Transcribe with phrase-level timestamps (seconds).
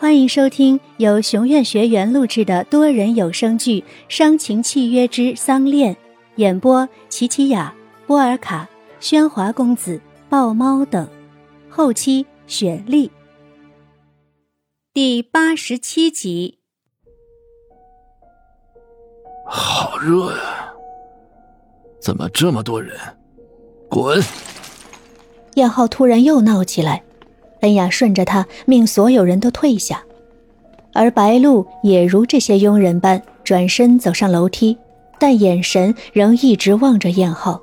[0.00, 5.94] 欢迎收听由熊院学员录制的多人有声剧《伤情契约之丧恋》，
[6.36, 7.74] 演播：琪琪雅、
[8.06, 8.66] 波尔卡、
[8.98, 10.00] 喧哗公子、
[10.30, 11.06] 豹猫等，
[11.68, 13.10] 后期雪莉。
[14.94, 16.60] 第八十七集。
[19.46, 20.72] 好热呀！
[22.00, 22.98] 怎么这么多人？
[23.90, 24.18] 滚！
[25.56, 27.02] 燕浩突然又闹起来。
[27.60, 30.02] 恩雅顺着他，命所有人都退下，
[30.92, 34.76] 而白露也如这些佣人般转身走上楼梯，
[35.18, 37.60] 但眼神仍一直望着燕浩。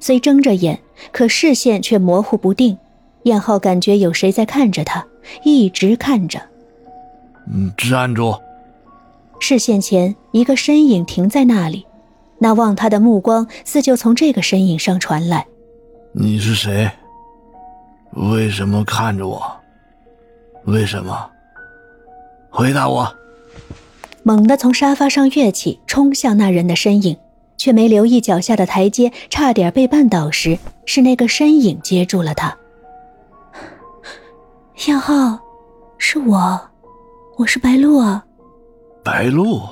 [0.00, 0.78] 虽睁着眼，
[1.12, 2.76] 可视线却模糊不定。
[3.24, 5.06] 燕浩感觉有谁在看着他，
[5.44, 6.40] 一直看着。
[7.52, 8.36] 嗯，站住！
[9.38, 11.86] 视线前一个身影停在那里，
[12.38, 15.46] 那望他的目光似就从这个身影上传来。
[16.12, 16.90] 你是谁？
[18.12, 19.42] 为什么看着我？
[20.64, 21.30] 为什么？
[22.50, 23.12] 回答我！
[24.22, 27.16] 猛地从沙发上跃起，冲向那人的身影，
[27.56, 32.56] 却没留意脚下的台阶，差点被绊倒时，是那个身影接住了他。
[34.86, 35.38] 燕浩，
[35.98, 36.60] 是我，
[37.38, 38.24] 我是白露啊。
[39.02, 39.62] 白露。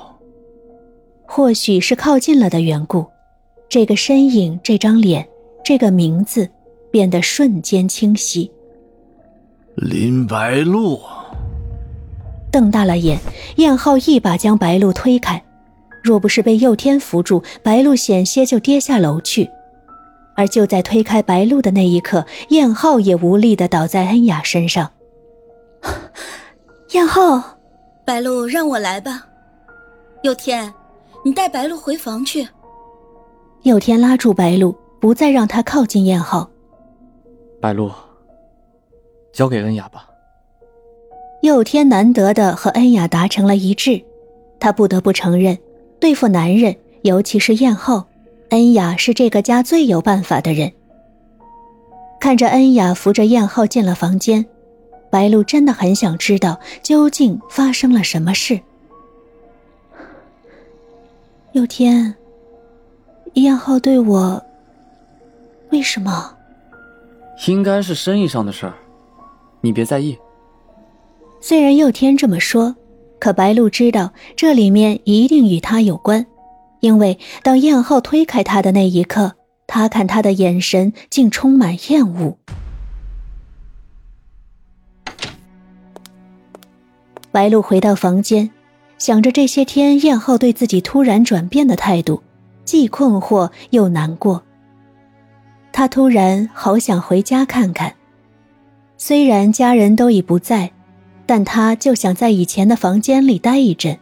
[1.25, 3.05] 或许是靠近了的缘故，
[3.69, 5.25] 这个身影，这张脸，
[5.63, 6.49] 这个名字。
[6.91, 8.51] 变得瞬间清晰。
[9.75, 10.99] 林白露
[12.51, 13.17] 瞪大了眼，
[13.55, 15.41] 燕浩一把将白露推开。
[16.03, 19.49] 若不是被佑天扶住，白露险些就跌下楼去。
[20.35, 24.91] 而就在推开白露的那一刻，燕浩也无力的倒在恩雅身上。
[26.91, 27.57] 燕浩，
[28.03, 29.25] 白露，让我来吧。
[30.23, 30.73] 佑天，
[31.23, 32.47] 你带白露回房去。
[33.63, 36.49] 佑天拉住白露，不再让她靠近燕浩。
[37.61, 37.91] 白露，
[39.31, 40.09] 交给恩雅吧。
[41.41, 44.03] 佑天难得的和恩雅达成了一致，
[44.59, 45.55] 他不得不承认，
[45.99, 48.03] 对付男人，尤其是燕后，
[48.49, 50.71] 恩雅是这个家最有办法的人。
[52.19, 54.43] 看着恩雅扶着燕后进了房间，
[55.11, 58.59] 白露真的很想知道究竟发生了什么事。
[61.51, 62.15] 佑天，
[63.33, 64.43] 燕后对我，
[65.69, 66.35] 为什么？
[67.47, 68.73] 应该是生意上的事儿，
[69.61, 70.17] 你别在意。
[71.39, 72.75] 虽然佑天这么说，
[73.19, 76.25] 可白露知道这里面一定与他有关，
[76.81, 79.33] 因为当燕浩推开他的那一刻，
[79.65, 82.37] 他看他的眼神竟充满厌恶。
[87.31, 88.51] 白露回到房间，
[88.97, 92.21] 想着这些天燕浩对自己突然转变的态度，
[92.65, 94.43] 既困惑又难过。
[95.73, 97.95] 他突然好想回家看看，
[98.97, 100.71] 虽然家人都已不在，
[101.25, 103.97] 但他就想在以前的房间里待一阵。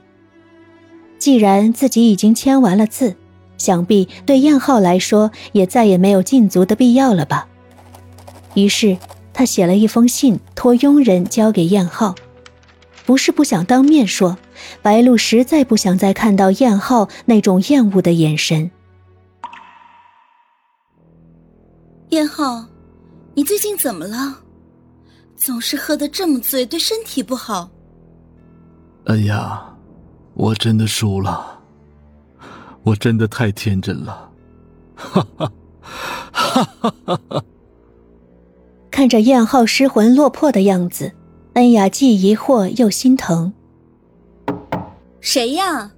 [1.20, 3.16] 既然自己已经签完了字，
[3.58, 7.48] 想必对燕浩来说也再也没有禁足的必要了吧。
[8.56, 8.98] 于是
[9.34, 12.16] 他写了一封信，托佣人交给燕浩。
[13.06, 14.38] 不是不想当面说，
[14.82, 18.72] 白露实在不想再看到燕浩那种厌恶的眼神。
[22.10, 22.66] 燕浩，
[23.36, 24.40] 你最近怎么了？
[25.36, 27.70] 总是喝得这么醉，对身体不好。
[29.06, 29.64] 恩雅，
[30.34, 31.60] 我真的输了，
[32.82, 34.32] 我真的太天真了，
[34.96, 35.52] 哈哈，
[36.32, 37.44] 哈哈哈哈！
[38.90, 41.14] 看着燕浩失魂落魄的样子，
[41.54, 43.54] 恩雅既疑惑又心疼。
[45.22, 45.92] 谁呀？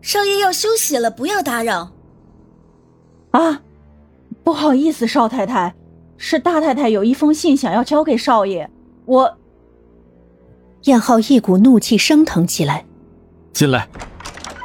[0.00, 1.92] 少爷要休息了，不要打扰。
[3.32, 3.60] 啊。
[4.46, 5.74] 不好意思，少太太，
[6.16, 8.70] 是大太太有一封信想要交给少爷。
[9.04, 9.38] 我。
[10.84, 12.84] 燕浩一股怒气升腾起来，
[13.52, 13.88] 进来，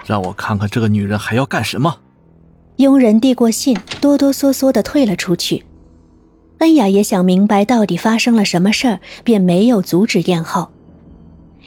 [0.05, 1.97] 让我看看这个女人还要干什么。
[2.75, 5.65] 佣人递过信，哆哆嗦嗦的退了出去。
[6.59, 10.71] 恩雅也想明白到底发生了什么事儿，便没有阻止燕浩。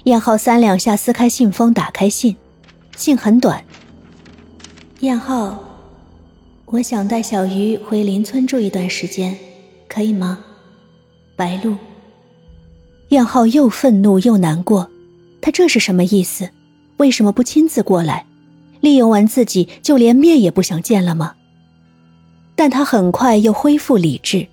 [0.05, 2.37] 燕浩三两下撕开信封，打开信，
[2.95, 3.65] 信很短。
[5.01, 5.74] 燕浩。
[6.75, 9.39] 我想带小鱼回邻村住一段时间，
[9.89, 10.41] 可以吗？
[11.37, 11.77] 白露。
[13.11, 14.91] 燕浩又愤怒又难过，
[15.41, 16.51] 他这是什么意思？
[16.97, 18.27] 为什么不亲自过来？
[18.81, 21.37] 利用完自己就连面也不想见了吗？
[22.57, 24.45] 但他很快又恢复理智，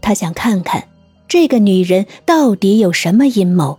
[0.00, 0.82] 他想看看
[1.28, 3.78] 这个女人到底有什么阴谋。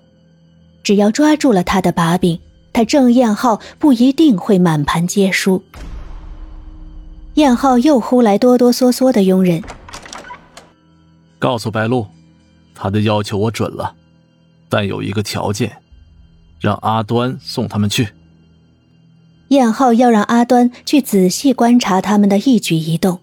[0.83, 2.39] 只要抓住了她的把柄，
[2.73, 5.63] 他郑燕浩不一定会满盘皆输。
[7.35, 9.63] 燕浩又呼来哆哆嗦嗦的佣人，
[11.39, 12.07] 告诉白露，
[12.75, 13.95] 他的要求我准了，
[14.67, 15.77] 但有一个条件，
[16.59, 18.09] 让阿端送他们去。
[19.47, 23.19] 燕浩要让阿端去仔细观察他们的一举一动。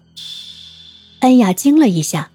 [1.19, 2.31] 恩雅惊了一下，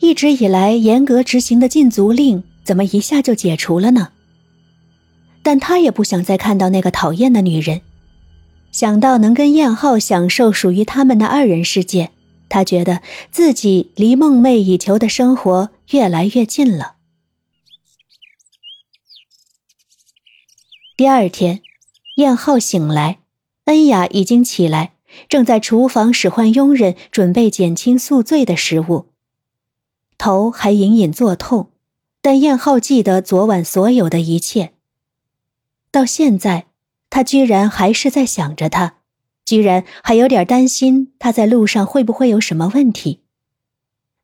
[0.00, 4.08] 一直以来严格执行的禁足令，怎么一下就解除了呢？
[5.42, 7.82] 但他也不想再看到那个讨厌的女人。
[8.72, 12.10] 想到能跟燕浩享受属于他们的二人世界，
[12.48, 16.96] 他觉得自己离梦寐以求的生活越来越近了。
[20.96, 21.60] 第二天，
[22.16, 23.18] 燕浩醒来，
[23.66, 24.94] 恩雅已经起来，
[25.28, 29.08] 正在厨房使唤佣人准备减轻宿醉的食物，
[30.16, 31.70] 头还隐隐作痛，
[32.22, 34.72] 但燕浩记得昨晚所有的一切。
[35.90, 36.71] 到现在。
[37.14, 38.94] 他居然还是在想着他，
[39.44, 43.20] 居然还有点担心他在路上会不会有什么问题。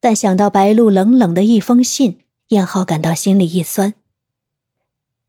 [0.00, 3.92] 但想到白露冷冷的一封信，燕浩感到心里一酸。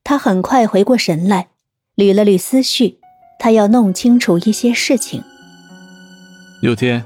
[0.05, 1.49] 他很快回过神来，
[1.97, 3.01] 捋了捋思绪，
[3.37, 5.21] 他要弄清楚一些事情。
[6.61, 7.03] 佑天。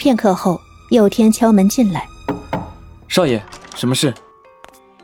[0.00, 0.60] 片刻后，
[0.90, 2.08] 佑天敲门进来。
[3.06, 3.40] 少爷，
[3.76, 4.12] 什么事？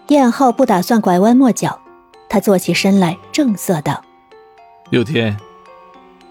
[0.09, 1.81] 燕浩不打算拐弯抹角，
[2.29, 4.05] 他坐起身来，正色道。
[4.95, 5.37] 佑天，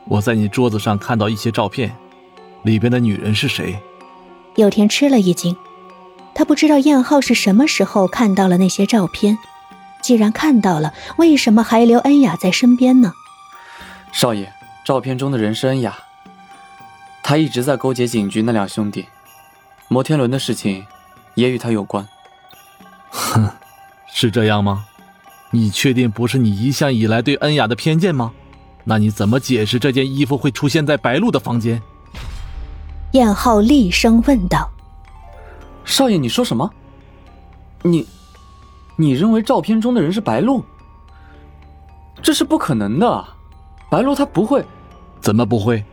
[0.06, 1.94] 我在你桌子上看到一些照片，
[2.62, 3.77] 里边的女人是谁？
[4.56, 5.54] 佑天吃了一惊，
[6.33, 9.38] 他不知道燕浩是什么时候看到了那些照片。
[10.01, 13.12] 既然看到了，为什么还留恩雅在身边呢？
[14.13, 14.50] 少爷，
[14.86, 15.98] 照片中的人是恩雅，
[17.21, 19.07] 他一直在勾结警局那两兄弟，
[19.89, 20.86] 摩天轮的事情
[21.36, 22.07] 也与他有关。
[23.10, 23.50] 哼，
[24.07, 24.86] 是这样吗？
[25.51, 28.31] 你确定不是你一向以来对恩雅的偏见吗？
[28.84, 31.82] 那你怎么解释这件衣服会出现在白露的房间？
[33.14, 34.70] 燕浩厉声问道
[35.86, 36.70] ：“少爷，你说什么？
[37.84, 38.08] 你，
[38.96, 40.64] 你认为照片中的人是白露？
[42.22, 43.26] 这是不可能的，
[43.90, 44.66] 白露她不会……
[45.22, 45.84] 怎么不会？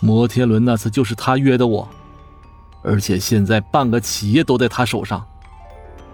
[0.00, 1.88] 摩天轮那次就是他约的我，
[2.82, 5.24] 而且现在半个企业都在他手上，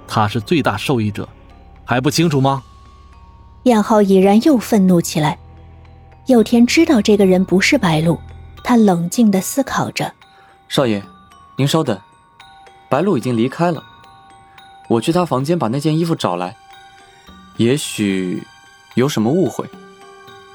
[0.07, 1.29] 他是最大受益者，
[1.85, 2.63] 还不清楚吗？”
[3.65, 5.37] 燕浩已然又愤怒起来。
[6.31, 8.17] 佑天知道这个人不是白露，
[8.63, 10.15] 他冷静的思考着
[10.71, 11.03] ：“少爷，
[11.57, 11.99] 您稍等，
[12.89, 13.83] 白露已经离开了，
[14.89, 16.55] 我去他房间把那件衣服找来。
[17.57, 18.45] 也许
[18.95, 19.67] 有什么误会。”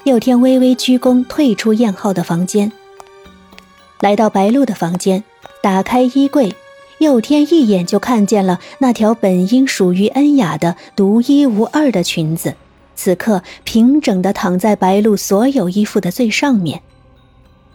[0.06, 2.72] 佑天微微鞠躬，退出燕浩的房间，
[4.00, 5.26] 来到白露的房间，
[5.62, 6.56] 打开衣柜，
[7.00, 12.56] 佑天一眼就看见了那条本应属于恩雅的独一无二的裙子。
[12.96, 16.82] 此刻平整的躺在白露所有衣服的最上面，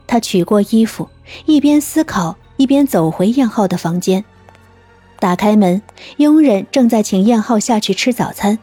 [0.07, 1.09] 他取过衣服，
[1.47, 4.25] 一边思考一边走回燕浩的房间，
[5.19, 5.83] 打开门，
[6.17, 8.59] 佣人正在请燕浩下去吃早餐。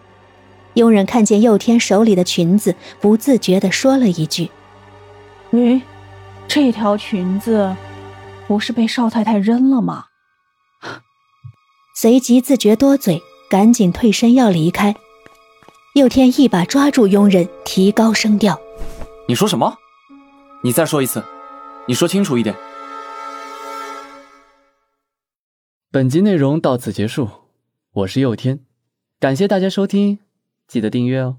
[0.74, 4.52] 佣人看见佑天手里的裙子，不自觉地说了一句
[5.50, 5.82] ：“喂，
[6.48, 7.76] 这条裙子
[8.48, 10.06] 不是被少太太扔了吗？”
[11.96, 14.96] 随即自觉多嘴，赶紧退身要离开。
[15.98, 18.62] 佑天一把抓住佣人，提高声调
[19.28, 19.76] ：“你说什么？
[20.64, 21.24] 你再说一次，
[21.88, 22.56] 你说清楚一点。”
[25.90, 27.28] 本集内容到此结束，
[27.94, 28.60] 我是佑天，
[29.20, 30.20] 感谢大家收听，
[30.68, 31.38] 记得订阅哦。